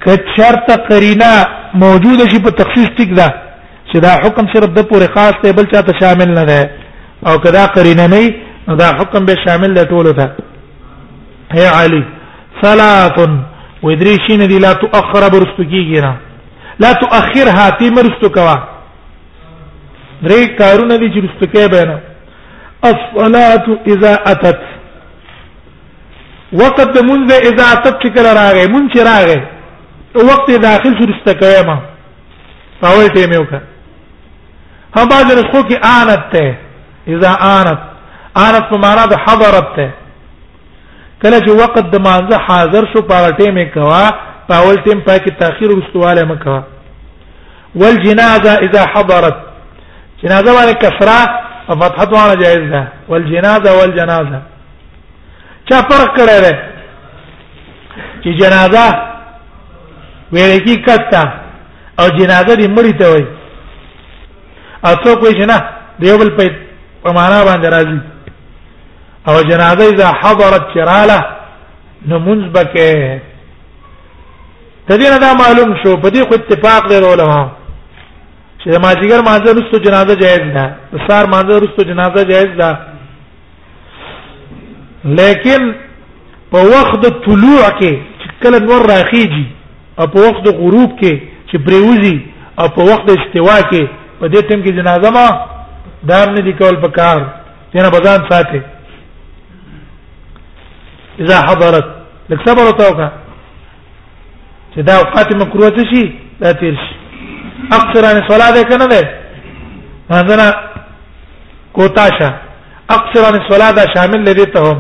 کچرت 0.06 0.70
قرینا 0.92 1.34
موجوده 1.84 2.30
شي 2.30 2.40
په 2.46 2.52
تخصیص 2.62 2.90
ټیک 3.02 3.14
ده 3.20 3.34
چې 3.92 3.98
دا 4.08 4.14
حکم 4.26 4.54
صرف 4.54 4.74
د 4.80 4.90
پورې 4.90 5.18
خاص 5.18 5.34
ته 5.44 5.54
بل 5.60 5.72
چاته 5.76 5.94
شامل 6.04 6.34
نه 6.40 6.46
ده 6.54 6.72
او 7.28 7.38
کدا 7.44 7.66
قرینه 7.76 8.08
نه 8.16 8.76
دا 8.80 8.86
حکم 9.00 9.26
به 9.30 9.36
شامل 9.48 9.74
ده 9.74 9.84
ټولو 9.94 10.14
ته 10.20 10.32
هي 11.58 11.68
علی 11.76 12.04
صلات 12.64 13.20
و 13.84 13.88
ادریشین 13.88 14.40
دی 14.48 14.60
لا 14.60 14.74
تؤخر 14.74 15.24
برست 15.30 15.62
کیږي 15.72 16.02
نه 16.06 16.16
لا 16.80 16.94
تؤخرها 16.94 17.70
تی 17.80 17.90
مرست 17.90 18.26
کوا 18.36 18.58
درې 20.24 20.46
کارونه 20.60 20.98
دي 20.98 21.08
چې 21.14 21.18
رست 21.18 21.44
کې 21.54 21.72
به 21.72 21.86
نه 21.86 22.02
الصلاه 22.84 23.64
اذا 23.94 24.12
اتت 24.34 24.60
وقت 26.64 27.02
منذ 27.12 27.32
اذا 27.52 27.66
اتت 27.80 28.04
کله 28.16 28.34
راغې 28.34 28.68
مونږ 28.68 28.96
چې 28.96 29.00
راغې 29.10 29.42
وقت 30.16 30.52
داخل 30.62 30.98
شو 31.00 31.06
رست 31.12 31.30
کوي 31.40 31.62
ما 31.68 31.78
پاول 32.82 33.08
ټیم 33.16 33.34
یو 33.36 33.44
کا 33.50 33.60
هم 34.98 35.08
باز 35.10 35.26
رسخو 35.38 35.62
کې 35.68 35.78
آنت 36.00 36.36
ته 36.36 36.58
اذا 37.16 37.32
آنت 37.48 37.82
آنت 38.46 38.64
په 38.70 38.78
معنا 38.86 39.06
د 39.12 39.16
حضرت 39.28 39.68
ته 39.76 39.92
کله 41.22 41.38
چې 41.46 41.52
وخت 41.64 41.86
د 41.94 42.02
مانزه 42.06 42.38
حاضر 42.48 42.84
شو 42.94 43.02
پارټې 43.10 43.50
مې 43.56 43.66
کوا 43.74 44.06
پاول 44.48 44.76
ټیم 44.86 45.00
پاکي 45.08 45.32
تاخير 45.42 45.72
واستواله 45.74 46.24
مکوا 46.32 46.62
والجنازه 47.76 48.52
اذا 48.68 48.82
حضرت 48.96 49.38
جنازه 50.24 50.52
باندې 50.54 50.76
کسره 50.84 51.20
فتحت 51.82 52.14
وانا 52.14 52.34
جائز 52.44 52.66
ده 52.74 52.82
والجنازه 53.10 53.70
والجنازه 53.80 54.40
چا 55.72 55.78
فرق 55.90 56.18
کړی 56.20 56.44
دی 56.46 56.56
چې 58.24 58.30
جنازه 58.42 58.86
ویل 60.34 60.58
کی 60.66 60.76
کټه 60.88 61.24
او 62.00 62.08
جنازه 62.20 62.56
دې 62.56 62.74
مړی 62.78 62.94
ته 63.02 63.10
وای 63.12 63.26
او 64.86 64.94
څوک 65.04 65.24
وایي 65.24 65.46
نه 65.54 65.60
دیوبل 66.00 66.30
په 67.06 67.12
معنا 67.20 67.40
باندې 67.48 67.68
راځي 67.76 68.02
او 69.30 69.42
جنازه 69.42 69.86
اذا 69.96 70.08
حضرت 70.22 70.64
چراله 70.74 71.20
نو 72.08 72.20
منځ 72.20 72.42
بکه 72.58 73.22
تدین 74.90 75.18
دا 75.22 75.32
معلوم 75.42 75.76
شو 75.84 75.98
په 75.98 76.10
دې 76.10 76.22
خو 76.28 76.34
اتفاق 76.36 76.92
لري 76.92 77.06
علما 77.06 77.42
چې 78.64 78.82
ماځګر 78.86 79.22
ماځه 79.26 79.54
رستو 79.58 79.78
جنازه 79.86 80.16
جایز 80.24 80.46
ده 80.56 80.66
سار 81.10 81.26
ماځه 81.26 81.52
رستو 81.64 81.84
جنازه 81.84 82.24
جایز 82.32 82.50
ده 82.62 82.70
لیکن 85.06 85.74
په 86.52 86.58
وخت 86.74 86.98
د 87.02 87.08
طلوع 87.26 87.62
کې 87.80 87.94
چې 88.20 88.28
کله 88.44 88.60
نور 88.60 88.82
راخیږي 88.94 89.46
او 90.00 90.06
په 90.14 90.20
وخت 90.26 90.42
د 90.46 90.50
غروب 90.62 90.92
کې 91.02 91.14
چې 91.50 91.58
بریوزي 91.66 92.18
او 92.60 92.68
په 92.76 92.82
وخت 92.90 93.04
د 93.08 93.12
استوا 93.20 93.58
کې 93.72 93.84
په 94.20 94.26
دې 94.34 94.42
ټیم 94.50 94.60
کې 94.64 94.72
جنازه 94.80 95.10
ما 95.18 95.28
دام 96.10 96.28
نه 96.36 96.42
دی 96.46 96.54
کول 96.54 96.76
پکار 96.86 97.20
څنګه 97.76 97.90
بزان 98.02 98.22
ساتي 98.32 98.62
اذا 101.22 101.38
حضرت 101.48 101.88
لك 102.30 102.40
صبر 102.50 102.66
وتوقع 102.68 103.10
چې 104.76 104.80
دا 104.88 104.94
اوقات 105.02 105.28
مکروه 105.44 105.80
شي 105.94 106.04
دا 106.42 106.52
تیر 106.60 106.76
شي 106.84 106.96
اقصر 107.78 108.04
عن 108.10 108.18
الصلاه 108.24 108.50
ده 108.58 108.62
کنه 108.70 108.86
ده 108.94 109.02
مثلا 110.12 110.48
کوتاشا 111.78 112.30
اقصر 112.96 113.22
عن 113.30 113.36
الصلاه 113.42 113.72
ده 113.78 113.84
شامل 113.96 114.20
لدي 114.28 114.46
ته 114.54 114.64
هم 114.72 114.80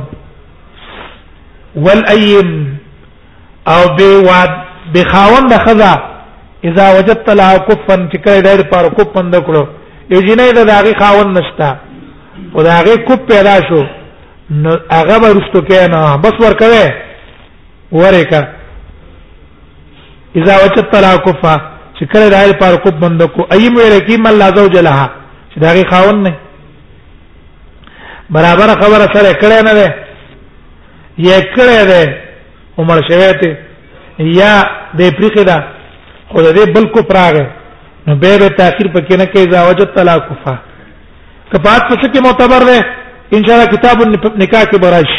والايم 1.85 2.51
او 3.71 3.81
به 3.97 4.13
وعد 4.27 4.53
بخاوند 4.93 5.51
خذا 5.65 5.93
اذا 6.67 6.85
وجدت 6.97 7.27
لها 7.39 7.55
كفن 7.67 7.99
چې 8.11 8.17
کړه 8.23 8.37
ډېر 8.47 8.59
پر 8.71 8.85
کوپند 8.97 9.33
کړو 9.47 9.63
یو 10.13 10.19
جنې 10.19 10.53
د 10.57 10.59
هغه 10.79 10.93
خاوند 11.01 11.29
نشتا 11.39 11.71
او 12.55 12.59
د 12.65 12.69
هغه 12.77 12.93
کوپ 13.07 13.21
پیدا 13.31 13.55
شو 13.67 13.81
نو 14.51 14.71
هغه 14.91 15.15
ورستو 15.23 15.61
کنه 15.69 16.15
بس 16.23 16.33
ور 16.43 16.53
کوي 16.59 16.83
ورېکا 17.91 18.39
اذا 20.35 20.55
وجدت 20.65 20.91
طلاقفا 20.95 21.55
چې 21.99 22.05
کله 22.11 22.29
د 22.29 22.33
هغې 22.33 22.59
پر 22.59 22.75
قوت 22.83 22.93
بند 23.03 23.21
کو 23.35 23.45
ایم 23.57 23.75
ویل 23.77 23.99
کی 24.07 24.17
مل 24.21 24.37
لا 24.39 24.49
زوج 24.57 24.77
لها 24.77 25.07
چې 25.51 25.59
دا 25.63 25.71
غي 25.77 25.83
خاون 25.91 26.23
نه 26.23 26.33
برابر 28.29 28.67
خبره 28.83 29.07
سره 29.15 29.33
کړه 29.41 29.63
نه 29.67 29.73
ده 29.79 29.89
یې 31.19 31.43
کړه 31.55 31.85
ده 31.89 32.17
عمر 32.79 33.01
شوه 33.09 33.31
ته 33.31 33.57
یا 34.19 34.63
دې 34.97 35.17
پریخه 35.17 35.43
ده 35.49 35.57
خو 36.29 36.37
دې 36.37 36.71
بل 36.75 36.87
کو 36.95 37.03
پراغه 37.03 37.47
نو 38.07 38.15
به 38.15 38.37
به 38.37 38.47
تاخير 38.63 38.87
پکې 38.95 39.17
نه 39.17 39.25
کوي 39.25 39.51
زوج 39.51 39.95
طلاق 39.97 40.23
فا 40.45 40.55
کپات 41.53 41.81
پس 41.89 42.03
کې 42.05 42.23
معتبر 42.25 42.63
ده 42.71 42.81
ان 43.37 43.45
شاء 43.45 43.55
الله 43.55 43.67
کتاب 43.75 44.01
النکاح 44.05 44.63
کې 44.71 44.79
براش 44.85 45.11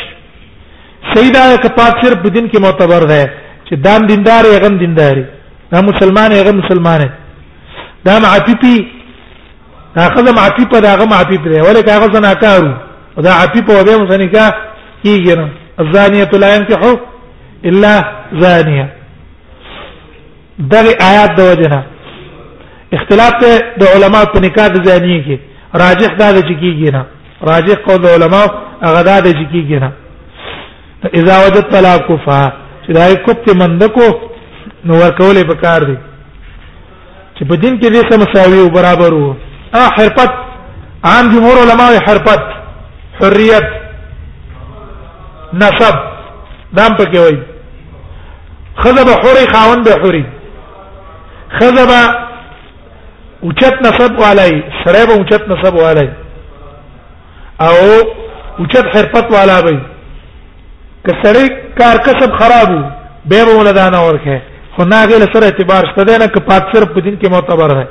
سیدا 1.14 1.42
کپات 1.62 1.92
صرف 2.04 2.26
دین 2.34 2.48
کې 2.48 2.58
معتبر 2.64 3.04
ده 3.10 3.20
چې 3.68 3.74
دام 3.86 4.06
دیندار 4.10 4.44
یې 4.44 4.64
غم 4.64 4.74
دینداري 4.82 5.24
دا 5.72 5.80
مسلمان 5.90 6.32
یې 6.32 6.42
غم 6.48 6.58
مسلمانه 6.64 7.08
دا 8.08 8.18
معفیفي 8.24 8.76
دا 9.96 10.08
خزم 10.16 10.38
عفیفه 10.44 10.80
دا 10.86 10.94
غم 11.00 11.12
عفیف 11.20 11.40
دی 11.52 11.60
ولکه 11.68 11.92
هغه 11.96 12.12
زنا 12.14 12.34
کارو 12.42 12.70
دا 13.28 13.32
عفیفه 13.44 13.80
وبه 13.80 13.96
مسنکا 14.04 14.46
کیږي 15.04 15.36
نه 15.40 15.48
الزانیه 15.82 16.28
لا 16.44 16.54
ينكح 16.56 16.80
الا 17.70 17.94
زانیه 18.40 18.86
دغه 20.58 20.92
آیات 21.10 21.36
د 21.40 21.40
وجنه 21.50 21.82
اختلاف 22.96 23.34
د 23.80 23.82
علما 23.94 24.24
په 24.34 24.38
نکاح 24.46 24.68
د 24.68 24.84
زانی 24.88 25.20
کې 25.26 25.36
راجح 25.82 26.10
دا 26.22 26.32
د 26.36 26.38
چکیږي 26.48 26.92
نه 26.96 27.04
راجح 27.48 27.74
قول 27.86 28.06
علماء 28.06 28.46
هغه 28.84 29.02
دا 29.08 29.16
د 29.20 29.26
کیږي 29.52 29.78
نه 29.78 29.92
اذا 31.20 31.36
وجد 31.44 31.64
طلاق 31.72 32.06
فا 32.26 32.38
چې 32.84 32.92
دا 32.98 33.06
کوپت 33.26 33.48
مندکو 33.62 34.08
نو 34.86 34.94
ورکولې 35.00 35.46
په 35.50 35.54
کار 35.64 35.84
دي 35.88 35.96
چې 37.38 37.44
په 37.48 37.54
دین 37.62 37.80
کې 37.80 37.88
دې 37.90 38.12
سم 38.12 38.20
مساوي 38.24 38.60
او 38.62 38.68
برابر 38.78 39.14
وو 39.14 39.34
ا 39.74 39.82
حرفت 39.98 40.30
عام 41.10 41.32
جمهور 41.34 41.60
علماء 41.64 41.90
حرفت 42.08 42.40
حريت 43.20 43.66
نسب 45.62 45.98
دام 46.72 46.96
پکې 47.00 47.16
وایي 47.16 47.42
خذب 48.82 49.08
حوري 49.22 49.46
خاون 49.54 49.84
به 49.86 49.90
حوري 50.02 50.24
خذب 51.58 51.90
اوچت 53.42 53.78
نسب 53.86 54.22
علی 54.32 54.50
سره 54.84 55.06
به 55.06 55.12
اوچت 55.20 55.48
نسب 55.52 55.78
علی 55.90 56.08
او 57.60 57.74
اوچت 58.58 58.86
حرفت 58.96 59.30
والا 59.32 59.58
وي 59.64 59.78
کسړی 61.08 61.48
کار 61.78 61.96
کسب 61.96 62.32
خرابو 62.38 62.80
به 63.28 63.44
به 63.44 63.54
ولدان 63.58 63.94
اورکه 63.94 64.40
خو 64.76 64.84
ناغه 64.84 65.18
له 65.18 65.26
سره 65.32 65.44
اعتبار 65.44 65.84
شته 65.92 66.18
نه 66.18 66.26
ک 66.26 66.38
پات 66.38 66.62
سر 66.72 66.84
په 66.84 67.00
دین 67.00 67.16
کې 67.18 67.30
معتبر 67.30 67.68
ده 67.68 67.88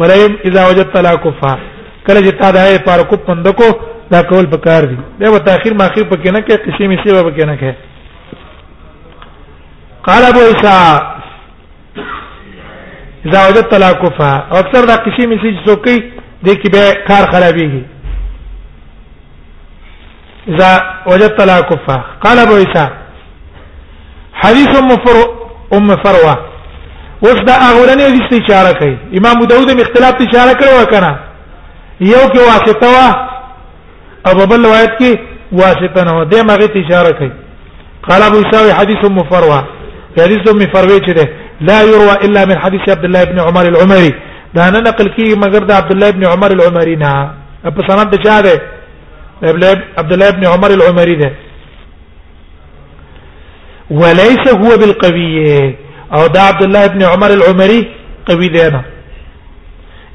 ولایم 0.00 0.38
اذا 0.44 0.68
وجدت 0.68 0.96
لا 0.96 1.14
کفا 1.16 1.58
کله 2.06 2.20
چې 2.20 2.32
تا 2.40 2.50
ده 2.50 2.78
پر 2.78 3.02
کو 3.02 3.16
پندکو 3.16 3.70
دا 4.12 4.22
کول 4.22 4.46
په 4.46 4.56
کار 4.56 4.82
دي 4.84 4.96
دا 5.20 5.30
په 5.32 5.38
تاخير 5.38 5.74
ماخير 5.74 6.04
پکې 6.04 6.30
نه 6.32 6.40
کې 6.40 6.52
قسم 6.54 6.92
یې 6.92 7.08
سبب 7.08 7.30
پکې 7.32 7.44
نه 7.44 7.56
کې 7.60 7.72
قال 10.04 10.24
ابو 10.24 10.40
عيسى 10.40 10.76
اذا 13.26 13.46
وجدت 13.48 13.74
لا 13.74 13.92
کفا 13.92 14.34
اکثر 14.58 14.84
دا 14.86 14.94
قسم 14.96 15.32
یې 15.32 15.38
چې 15.42 15.68
څوکې 15.68 15.96
د 16.46 16.60
کې 16.60 16.68
به 16.72 17.04
کار 17.08 17.24
خرابېږي 17.32 17.82
اذا 20.48 21.00
وجدت 21.06 21.42
لها 21.42 21.60
كفه 21.60 22.04
قال 22.24 22.38
ابو 22.38 22.54
عيسى 22.54 22.88
حديث 24.32 24.68
ام 24.78 24.88
فرو 24.88 25.24
ام 25.72 25.88
فروه 25.88 26.36
وصدا 27.22 27.52
اغورنی 27.68 28.02
حدیث 28.08 28.24
ته 28.30 28.40
اشاره 28.44 28.72
کوي 28.78 28.96
امام 29.18 29.38
داوود 29.44 29.70
هم 29.70 29.80
اختلاف 29.80 30.10
ته 30.18 30.26
اشاره 30.30 30.52
کړو 30.60 30.84
کنه 30.92 31.12
یو 32.00 32.24
کې 32.34 32.38
واسطه 32.50 32.86
وا 32.94 33.08
او 34.26 34.46
بل 34.46 34.60
روایت 34.66 34.90
کې 35.00 35.10
واسطه 35.52 36.04
نه 36.04 36.12
و 36.18 36.24
دې 36.30 36.40
مغه 36.50 36.66
ته 36.72 36.80
اشاره 36.86 37.10
کوي 37.18 37.32
قال 38.10 38.20
ابو 38.22 38.36
عيسى 38.42 38.74
حديث 38.74 38.96
ام 39.10 39.18
فروه 39.32 39.60
حديث 40.24 40.44
ام 40.52 40.60
فروه 40.74 40.98
چې 41.06 41.10
ده 41.18 41.26
لا 41.68 41.82
يروى 41.82 42.14
الا 42.24 42.44
من 42.50 42.56
حديث 42.64 42.80
عبد 42.88 43.04
الله 43.04 43.24
بن 43.24 43.38
عمر 43.40 43.62
العمري 43.72 44.12
دا 44.54 44.70
نه 44.70 44.78
نقل 44.78 45.06
کی 45.08 45.34
مگر 45.44 45.62
د 45.70 45.72
عبد 45.80 45.92
الله 45.92 46.10
بن 46.10 46.24
عمر 46.32 46.50
العمري 46.58 46.96
نه 46.96 47.10
په 47.64 47.80
سند 47.96 48.14
چا 48.24 48.40
ده 48.40 48.56
عبد 49.44 50.12
الله 50.12 50.30
بن 50.30 50.46
عمر 50.46 50.70
العمري 50.70 51.14
ده 51.14 51.32
وليس 53.90 54.44
هو 54.54 54.76
بالقوي 54.76 55.44
او 56.14 56.26
ده 56.26 56.40
عبد 56.40 56.62
الله 56.62 56.86
بن 56.86 57.02
عمر 57.02 57.30
العمري 57.30 57.88
قوي 58.28 58.48
ده 58.48 58.68
انا 58.68 58.84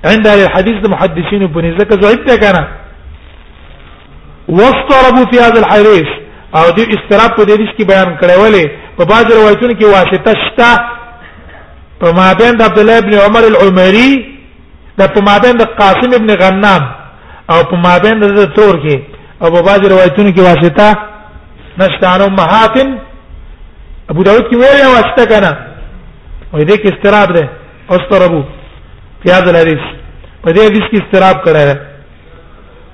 عند 0.05 0.27
الحديث 0.27 0.85
المحدثين 0.85 1.43
ابن 1.43 1.79
زكا 1.79 2.01
زعبت 2.01 2.31
كان 2.43 2.55
واضطربوا 4.47 5.25
في 5.33 5.39
هذا 5.39 5.59
الحديث 5.59 6.07
او 6.55 6.69
دې 6.75 6.83
استراب 6.95 7.31
په 7.35 7.43
دې 7.45 7.75
کې 7.77 7.83
بیان 7.87 8.17
کړی 8.21 8.37
ولې 8.43 8.65
په 8.97 9.03
بعض 9.05 9.31
روایتونو 9.31 9.73
کې 9.73 9.85
واسطه 9.85 10.33
شته 10.45 10.79
په 12.01 12.11
مابین 12.17 12.57
د 12.57 12.61
عبد 12.61 12.79
الله 12.79 12.97
ابن 12.97 13.13
عمر 13.13 13.43
العمري 13.47 14.11
د 14.99 15.01
په 15.13 15.21
مابین 15.27 15.57
د 15.57 15.63
قاسم 15.79 16.11
ابن 16.15 16.29
غنام 16.35 16.81
او 17.51 17.63
په 17.63 17.75
مابین 17.75 18.19
د 18.19 18.45
تور 18.55 18.75
کې 18.83 18.95
او 19.45 19.51
په 19.55 19.61
بعض 19.67 19.79
روایتونو 19.93 20.29
کې 20.35 20.41
واسطه 20.49 20.87
نشته 21.81 22.05
او 22.15 22.29
ابو 24.11 24.21
داود 24.27 24.43
کې 24.49 24.55
ویل 24.57 24.85
واسطه 24.97 25.23
کنه 25.31 25.51
او 26.53 26.59
دې 26.69 26.75
کې 26.81 26.87
استراب 26.93 27.29
ده 27.37 27.43
او 27.91 27.95
استرابو 27.99 28.41
په 29.23 29.27
هذا 29.35 29.49
الحديث 29.51 29.83
په 30.43 30.49
دې 30.55 30.61
حدیث 30.69 30.85
کې 30.91 30.97
استراب 31.03 31.37
کړه 31.45 31.63
ده 31.69 31.75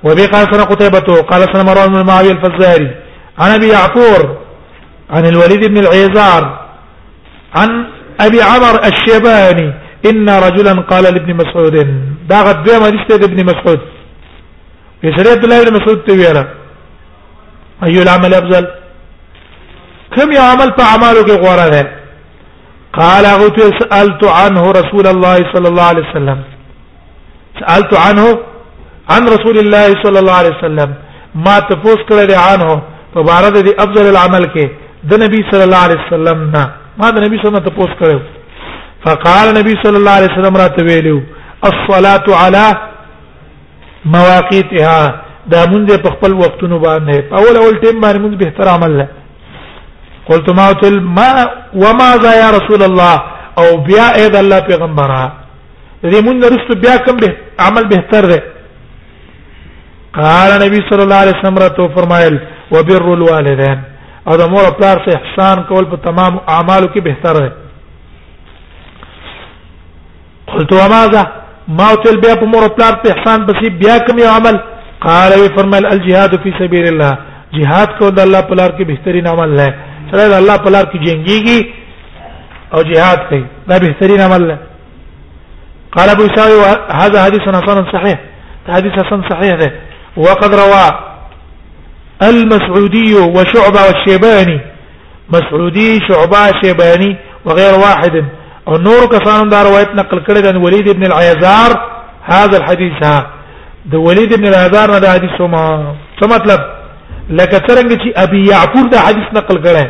وبي 0.04 0.26
قال 0.34 0.44
سنه 0.52 0.64
قتيبة 0.72 1.22
قال 1.30 1.42
سنه 1.52 1.64
مروان 1.64 1.92
بن 1.94 2.02
معاوية 2.10 2.32
الفزاري 2.32 2.92
عن 3.42 3.50
ابي 3.58 3.68
يعفور 3.76 4.22
عن 5.14 5.24
الوليد 5.32 5.64
بن 5.72 5.78
العيزار 5.84 6.44
عن 7.60 7.70
ابي 8.26 8.40
عمر 8.50 8.76
الشيباني 8.90 9.70
ان 10.10 10.28
رجلا 10.46 10.74
قال 10.92 11.04
لابن 11.04 11.32
مسعود 11.42 11.76
داغت 12.30 12.56
بما 12.66 12.88
ابن 13.28 13.40
مسعود 13.50 13.80
بشری 15.06 15.30
عبد 15.36 15.44
الله 15.46 15.60
بن 15.66 15.74
مسعود 15.78 16.00
ته 16.08 16.14
ویره 16.20 16.44
ايو 17.86 18.02
العمل 18.02 18.34
افضل 18.42 18.66
كم 20.16 20.28
عمل 20.52 20.70
په 20.78 20.84
اعمالو 20.92 21.22
کې 21.28 21.38
غوړه 21.44 21.68
ده 21.74 21.84
قال 23.00 23.26
هو 23.40 23.48
سالت 23.82 24.24
عنه 24.40 24.64
رسول 24.80 25.06
الله 25.14 25.36
صلى 25.54 25.68
الله 25.72 25.86
عليه 25.92 26.04
وسلم 26.10 26.40
سالت 27.62 27.92
عنه 28.06 28.26
عن 29.14 29.22
رسول 29.36 29.58
الله 29.62 29.88
صلى 30.04 30.20
الله 30.22 30.34
عليه 30.42 30.54
وسلم 30.58 30.90
ما 31.46 31.56
تفوس 31.70 32.00
کړل 32.10 32.32
عنه 32.50 32.70
په 33.14 33.20
بار 33.28 33.46
د 33.68 33.70
افضل 33.84 34.06
العمل 34.12 34.44
کې 34.54 34.66
د 35.10 35.12
نبی 35.24 35.40
صلی 35.52 35.64
الله 35.68 35.82
عليه 35.88 36.00
وسلم 36.06 36.38
نه 36.56 36.64
ما 37.00 37.08
د 37.16 37.18
نبی 37.26 37.36
صلی 37.38 37.48
الله 37.50 37.60
علیه 37.60 37.62
وسلم 37.62 37.70
تفوس 37.70 37.92
کړو 38.02 38.18
فقال 39.06 39.46
نبی 39.60 39.74
صلی 39.84 39.96
الله 40.00 40.12
عليه 40.20 40.32
وسلم 40.38 40.56
راته 40.64 40.82
ویلو 40.88 41.18
الصلاه 41.72 42.28
على 42.46 42.66
مواقیتها 44.06 45.00
دا 45.52 45.62
مونږ 45.72 46.02
په 46.04 46.10
خپل 46.16 46.32
وختونو 46.34 46.80
باندې 46.80 47.34
اول 47.40 47.56
اول 47.58 47.76
ټیم 47.84 48.02
باندې 48.02 48.20
مونږ 48.24 48.36
به 48.38 48.46
احترام 48.48 48.84
الله 48.84 49.08
قلت 50.26 50.50
ما 50.60 50.68
تل 50.82 51.00
ما 51.18 51.30
وماذا 51.84 52.32
يا 52.42 52.50
رسول 52.58 52.84
الله 52.88 53.16
او 53.60 53.68
بیا 53.90 54.08
اذا 54.26 54.40
الله 54.42 54.60
پیغمبره 54.70 55.22
دې 56.06 56.22
مونږ 56.28 56.38
رسو 56.54 56.80
بیا 56.84 56.98
کوم 57.06 57.18
به 57.24 57.30
عمل 57.68 57.84
بهتر 57.96 58.26
دی 58.32 58.38
قال 60.20 60.52
نبی 60.66 60.80
صلی 60.90 61.02
الله 61.06 61.16
علیه 61.24 61.34
وسلم 61.42 61.58
راته 61.66 61.88
فرمایل 61.98 62.36
وبر 62.74 63.08
الوالدين 63.14 63.80
او 64.28 64.38
د 64.42 64.50
مور 64.54 64.72
پلار 64.78 64.98
سره 65.06 65.20
احسان 65.22 65.64
کول 65.68 65.86
په 65.92 65.98
تمام 66.08 66.34
اعمالو 66.48 66.88
کې 66.88 67.02
بهتر 67.02 67.42
دی 67.44 67.50
قلت 70.52 70.74
وماذا 70.74 71.24
ما 71.68 71.94
تل 72.04 72.20
بیا 72.22 72.36
په 72.36 72.46
مور 72.46 72.68
پلار 72.76 72.94
ته 73.04 73.12
احسان 73.16 73.44
بسی 73.46 73.70
بیا 73.70 73.98
کوم 73.98 74.18
عمل 74.36 74.58
قال 75.06 75.32
وی 75.40 75.48
فرمایل 75.58 75.86
الجهاد 75.86 76.36
فی 76.44 76.52
سبیل 76.60 76.88
الله 76.88 77.18
جهاد 77.54 77.88
کو 78.00 78.10
د 78.10 78.20
الله 78.20 78.42
پلار 78.42 78.70
کې 78.70 78.84
بهترین 78.88 79.28
عمل 79.28 79.60
ہے 79.60 79.70
سره 80.12 80.26
د 80.32 80.34
الله 80.42 80.58
پلار 80.66 80.84
کې 80.92 80.98
جنگيږي 81.06 81.60
او 82.74 82.82
جهاد 82.92 83.20
کوي 83.30 83.44
دا 83.68 83.78
بهترین 83.78 84.22
عمل 84.28 84.50
ہے 84.52 84.56
قال 85.98 86.10
ابو 86.10 86.24
اسحاق 86.26 86.92
هذا 87.04 87.26
حديث 87.26 87.42
حسن 87.50 87.86
صحيح 87.94 88.18
حديث 88.78 88.92
حسن 89.04 89.22
صحيح 89.32 89.56
ده 89.64 89.72
وقد 90.18 90.54
روى 90.64 90.86
المسعودي 92.30 93.14
وشعبه 93.16 93.82
والشيباني 93.88 94.60
مسعودي 95.30 96.00
شعبه 96.10 96.62
شيباني 96.64 97.16
وغير 97.46 97.74
واحد 97.80 98.24
او 98.70 98.78
نور 98.78 99.06
کسانو 99.12 99.50
دا 99.50 99.64
روایت 99.64 99.90
نقل 100.00 100.20
کړی 100.26 100.42
د 100.42 100.56
ولید 100.66 100.90
ابن 100.90 101.04
العیزار 101.06 101.72
هاذا 102.34 102.58
الحديث 102.58 102.94
ها 103.04 103.16
د 103.94 104.06
ولید 104.08 104.34
ابن 104.34 104.46
العیزار 104.50 104.92
نه 104.96 105.00
دا 105.06 105.10
حدیث 105.16 105.42
ما 105.54 105.64
څه 106.20 106.26
مطلب 106.36 106.62
لکه 107.40 107.58
څنګه 107.68 107.96
چې 108.04 108.24
ابي 108.26 108.46
يعفور 108.52 108.90
دا 108.94 109.00
حدیث 109.08 109.28
نقل 109.40 109.58
کړی 109.64 109.88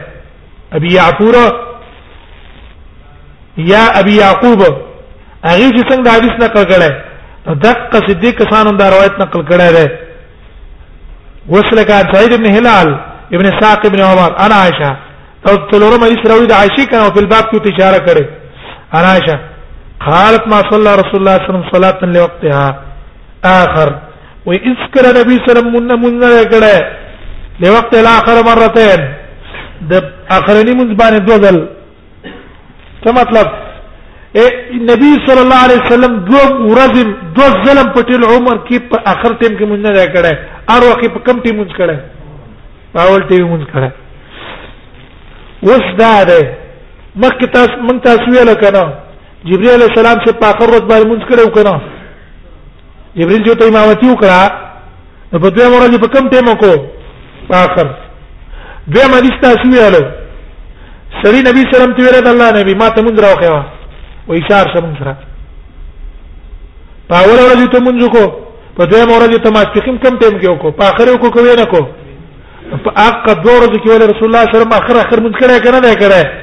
ابي 0.79 0.93
يعفور 0.93 1.33
یا 3.73 3.83
ابي 3.99 4.15
يعقوب 4.17 4.61
هغه 5.45 5.69
چې 5.75 5.83
څنګه 5.91 6.03
دا 6.09 6.17
حدیث 6.17 6.35
نقل 6.47 6.63
کړی 6.71 6.91
دقه 7.69 8.05
صدیق 8.09 8.35
کسانو 8.43 8.71
دا 8.81 8.89
روایت 8.97 9.19
نقل 9.19 9.45
کړی 9.47 9.75
دی 9.75 9.87
وسلك 11.55 11.87
سعيد 12.13 12.33
بن 12.39 12.45
هلال 12.55 12.97
ابن 13.37 13.45
ساق 13.61 13.85
ابن 13.85 13.99
عمر 14.09 14.35
انا 14.45 14.55
عائشه 14.65 14.91
او 15.47 15.55
تلورم 15.71 16.03
حدیث 16.03 16.29
راوی 16.31 16.45
د 16.47 16.51
عائشه 16.61 16.85
کنه 16.91 17.09
په 17.09 17.21
باب 17.21 17.45
کې 17.51 17.75
اشاره 17.77 18.05
کړي 18.05 18.40
عائشه 18.93 19.37
قالت 20.07 20.43
ما 20.51 20.59
صلى 20.71 20.91
رسول 21.01 21.13
الله 21.19 21.37
صلى 21.37 21.43
الله 21.47 21.47
عليه 21.47 21.49
وسلم 21.49 21.65
صلاه 21.75 21.99
لوقتها 22.15 22.67
اخر 23.61 23.89
واذكر 24.47 25.03
النبي 25.11 25.35
صلى 25.37 25.43
الله 25.43 25.51
عليه 25.51 25.77
وسلم 25.79 26.03
من 26.03 26.13
ذكره 26.39 26.73
لوقت 27.61 27.93
الاخر 28.03 28.35
مرتين 28.51 29.01
د 29.89 29.93
اخرني 30.37 30.71
من 30.79 30.87
باندې 30.99 31.17
دوزل 31.27 31.57
څه 33.05 33.09
مطلب 33.21 33.47
نبی 34.91 35.09
صلی 35.27 35.41
الله 35.45 35.59
علیه 35.65 35.79
وسلم 35.85 36.13
دو 36.27 36.41
ورځ 36.75 37.05
دو 37.37 37.43
ظلم 37.65 37.87
پټل 37.95 38.21
عمر 38.33 38.55
کې 38.67 38.77
په 38.91 38.97
اخر 39.13 39.29
ټیم 39.39 39.53
کې 39.57 39.63
مونږ 39.69 39.81
نه 39.85 40.05
کړه 40.15 40.31
ار 40.75 40.83
وخت 40.83 41.13
په 41.15 41.19
کم 41.25 41.41
ټیم 41.45 41.55
مونږ 41.61 41.71
کړه 41.81 41.95
پاول 42.93 43.21
ټیم 43.29 43.47
مونږ 43.47 43.69
کړه 43.73 43.89
وس 45.67 45.89
دا 45.99 46.15
ده 46.29 46.39
مخکې 47.15 47.47
تاسو 47.53 47.81
مونږ 47.83 48.01
تاسو 48.03 48.23
ویل 48.31 48.53
کنه 48.63 48.83
جبرئیل 49.49 49.73
علیہ 49.73 49.87
السلام 49.91 50.17
چې 50.25 50.33
په 50.41 50.47
اخر 50.49 50.67
ورځ 50.71 50.83
باندې 50.87 51.07
مونږ 51.07 51.23
کړو 51.29 51.51
کنه 51.55 51.81
جبرئیل 53.19 53.43
جو 53.47 53.55
ته 53.61 53.67
امامتي 53.71 54.05
وکړه 54.05 54.51
نو 55.33 55.39
په 55.45 55.49
دوه 55.55 55.67
ورځې 55.67 55.99
په 56.03 56.07
کم 56.07 56.29
ټیم 56.29 56.57
کو 56.63 56.71
په 57.49 57.55
اخر 57.55 57.93
دوه 58.93 59.07
مدیس 59.15 59.41
تاسو 59.41 59.67
ویل 59.71 59.95
سړي 61.23 61.41
نبی 61.49 61.65
سلام 61.71 61.95
ته 61.97 62.03
ویل 62.03 62.27
الله 62.33 62.51
نبی 62.59 62.75
ما 62.81 62.89
ته 62.89 63.01
مونږ 63.01 63.23
راوخه 63.23 63.63
و 64.29 64.33
اشاره 64.37 64.73
سم 64.75 64.93
سره 64.99 65.15
په 67.09 67.15
اول 67.23 67.39
ورځ 67.41 67.73
ته 67.73 67.79
مونږ 67.87 68.13
کو 68.17 68.23
په 68.77 68.83
دوه 68.93 69.05
ورځ 69.05 69.35
ته 69.47 69.49
ما 69.57 69.61
چې 69.61 69.79
کم 69.85 69.97
ټیم 70.03 70.39
کې 70.39 70.47
وکړو 70.47 70.71
په 70.71 70.83
اخر 70.83 71.05
وکړو 71.11 71.33
کو 71.35 71.59
نه 71.59 71.65
کو 71.65 71.89
په 72.83 72.91
اقا 73.07 73.33
دوه 73.43 73.59
ورځې 73.59 73.77
کې 73.83 73.89
رسول 73.89 73.99
الله 74.03 74.13
صلی 74.15 74.27
الله 74.27 74.41
علیه 74.45 74.55
وسلم 74.59 74.73
اخر 74.79 74.95
اخر 75.05 75.17
مونږ 75.25 75.35
کړه 75.41 75.57
کنه 75.65 75.79
نه 75.87 75.93
کړه 76.03 76.40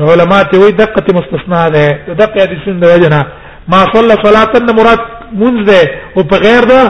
علماء 0.00 0.42
ته 0.50 0.58
وي 0.60 0.70
دقه 0.72 1.08
مستثنا 1.18 1.68
ده 1.68 1.86
دقه 2.22 2.40
حدیثونه 2.46 2.80
ده 2.80 2.96
جنا 3.02 3.20
ما 3.68 3.80
صلى 3.94 4.14
صلاه 4.26 4.52
مراد 4.78 5.00
منز 5.40 5.60
ده 5.70 5.80
او 6.16 6.22
په 6.30 6.36
غیر 6.46 6.62
ده 6.70 6.82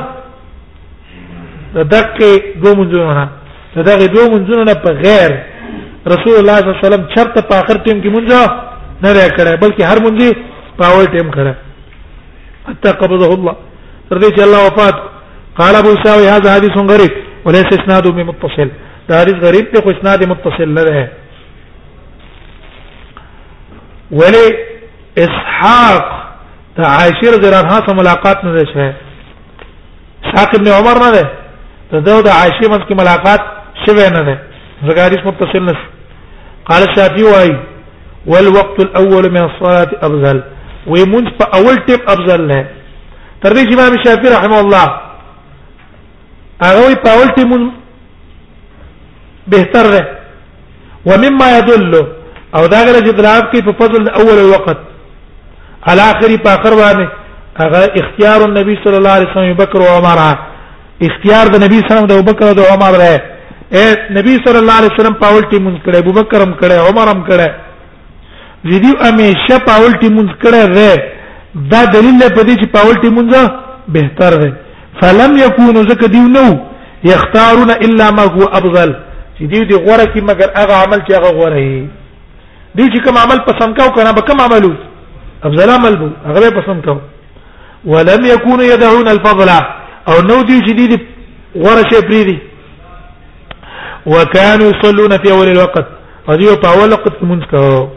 دقه 1.75 2.31
دو 2.63 2.71
منزونه 2.79 3.29
دغه 3.77 4.07
دو 4.17 4.23
منزونه 4.33 4.73
په 4.85 4.91
غیر 5.07 5.31
رسول 6.13 6.35
الله 6.41 6.57
صلی 6.57 6.67
الله 6.69 6.79
علیه 6.79 6.87
وسلم 6.87 7.05
چرته 7.15 7.41
په 7.49 7.55
اخر 7.63 7.77
ټیم 7.87 7.97
کې 8.03 8.09
منځه 8.17 8.41
نه 9.03 9.11
را 9.17 9.27
کړه 9.37 9.55
بلکې 9.63 9.83
هر 9.91 9.99
منځي 10.07 10.31
په 10.79 10.83
اول 10.91 11.05
ټیم 11.15 11.29
کړه 11.37 11.55
حتى 12.69 12.89
قبضه 13.01 13.29
الله 13.35 13.55
تر 14.11 14.17
دې 14.23 14.29
چې 14.37 14.41
الله 14.47 14.61
وفات 14.67 14.95
قال 15.59 15.75
ابو 15.83 15.93
ساوي 16.05 16.27
هذا 16.35 16.49
حديث 16.57 16.71
غريب 16.93 17.13
وليس 17.45 17.67
اسناده 17.79 18.11
متصل 18.31 18.69
دا 19.09 19.15
حدیث 19.21 19.35
غریب 19.47 19.65
ته 19.73 19.81
خو 19.83 19.89
اسناد 19.91 20.21
متصل 20.33 20.69
نه 20.79 20.85
ده 20.87 20.95
ولی 24.11 24.47
اسحاق 25.19 26.03
د 26.77 26.81
عائشه 26.83 27.27
رضی 27.35 27.47
الله 27.47 27.59
عنها 27.59 27.87
سره 27.87 27.93
ملاقات 27.95 28.45
نه 28.45 28.65
شوه 28.73 28.95
اسحاق 30.25 30.51
ابن 30.55 30.69
عمر 30.69 30.99
نه 30.99 31.11
ده 31.11 31.23
ته 31.91 31.99
دا 32.01 32.21
د 32.21 32.29
عائشه 32.29 32.71
مس 32.71 32.79
کې 32.89 32.93
ملاقات 32.99 33.41
شوه 33.87 34.09
نه 34.09 34.23
ده 34.23 34.39
زګاریس 34.87 35.27
متصل 35.27 35.63
نه 35.65 35.75
قال 36.67 36.83
الشافعي 36.83 37.23
واي 37.25 37.57
والوقت 38.27 38.81
الاول 38.81 39.31
من 39.33 39.45
الصلاه 39.51 39.91
افضل 40.03 40.43
ومنذ 40.87 41.29
اول 41.55 41.77
ټیپ 41.89 42.01
افضل 42.11 42.47
نه 42.47 42.67
تر 43.43 43.51
دې 43.51 43.69
چې 43.69 43.73
امام 43.73 43.97
شافعي 44.05 44.29
رحمه 44.37 44.61
الله 44.61 44.85
هغه 46.63 46.95
په 46.95 47.11
اول 47.11 47.29
ټیپ 47.37 47.71
بهتر 49.47 49.91
ده 49.95 50.09
ومما 51.07 51.47
يدل 51.59 52.07
او 52.57 52.67
دا 52.73 52.81
غره 52.87 53.01
چې 53.07 53.13
دراب 53.21 53.45
کې 53.53 53.61
په 53.67 53.73
فضل 53.81 54.09
اول 54.21 54.39
وخت 54.55 54.79
ال 55.93 56.01
اخر 56.11 56.31
په 56.45 56.51
اخر 56.57 56.73
باندې 56.83 57.07
هغه 57.63 57.81
اختیار 58.01 58.41
النبي 58.49 58.75
صلی 58.85 58.97
الله 59.01 59.15
علیه 59.17 59.29
وسلم 59.33 59.55
بکر 59.63 59.81
او 59.87 59.93
عمر 59.99 60.19
اختیار 61.09 61.45
د 61.53 61.57
نبی 61.65 61.79
سلام 61.89 62.07
د 62.09 62.13
ابوبکر 62.17 62.45
او 62.49 62.55
د 62.59 62.63
عمر 62.73 62.93
راه 63.03 63.21
اے 63.79 63.85
نبی 64.19 64.35
صلی 64.45 64.59
الله 64.63 64.77
علیه 64.81 64.93
وسلم 64.97 65.15
پاول 65.25 65.45
ټی 65.51 65.59
مونږ 65.67 65.77
کړه 65.85 65.97
ابوبکر 66.03 66.39
هم 66.45 66.53
کړه 66.61 66.77
عمر 66.89 67.07
هم 67.15 67.21
کړه 67.29 67.49
زیدی 68.73 68.93
همیشه 69.07 69.55
پاول 69.71 69.93
ټی 70.01 70.09
مونږ 70.17 70.31
کړه 70.43 70.63
ره 70.77 70.97
دا 71.73 71.81
دلیل 71.95 72.21
په 72.37 72.43
دې 72.47 72.55
چې 72.61 72.67
پاول 72.79 72.97
ټی 73.03 73.09
مونږ 73.19 73.51
بهتر 73.97 74.33
ده 74.43 74.49
فلم 75.03 75.33
یکونو 75.45 75.81
زکه 75.91 76.09
دیو 76.15 76.29
نو 76.37 76.47
یختارون 77.11 77.71
الا 77.85 78.07
ما 78.17 78.23
هو 78.35 78.49
افضل 78.61 78.91
چې 79.39 79.45
دیو 79.51 79.65
دی 79.71 79.75
غوړه 79.85 80.07
کی 80.13 80.21
مگر 80.31 80.49
هغه 80.61 80.75
عمل 80.85 81.01
چې 81.09 81.13
هغه 81.19 81.31
غوړه 81.41 81.63
دی 82.77 82.85
چې 82.93 83.05
کوم 83.05 83.19
عمل 83.19 83.39
پسند 83.47 83.77
کاو 83.77 83.89
کنه 83.97 84.11
به 84.17 84.21
کوم 84.31 84.41
عملو 84.47 84.71
افضل 85.49 85.71
عمل 85.75 85.95
بو 86.01 86.09
هغه 86.27 86.49
پسند 86.57 86.85
کاو 86.89 86.99
ولم 87.93 88.25
يكونوا 88.27 88.65
يدعون 88.65 89.09
الفضل 89.09 89.51
او 90.09 90.17
نو 90.31 90.43
دی 90.43 90.59
جديد 90.67 90.99
غره 91.57 91.85
شي 91.93 92.01
پریدي 92.09 92.39
وكانوا 94.07 94.71
يصلون 94.71 95.11
في 95.19 95.33
اول 95.33 95.49
الوقت 95.53 95.85
هذه 96.31 96.59
په 96.65 96.69
اول 96.79 96.91
وقت 96.93 97.23
منکو 97.23 97.89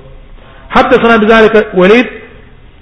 حدثنا 0.70 1.18
بذلك 1.18 1.68
وليد 1.74 2.06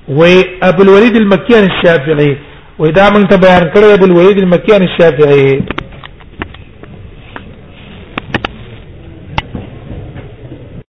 وابو 0.09 0.81
الوليد 0.83 1.15
المكي 1.15 1.59
الشافعي 1.59 2.37
واذا 2.79 3.09
من 3.09 3.27
تبين 3.27 3.69
كره 3.73 3.93
ابو 3.93 4.05
الوليد 4.05 4.37
المكي 4.37 4.77
الشافعي 4.77 5.76